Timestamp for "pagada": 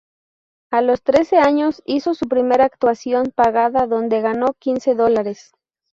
3.35-3.85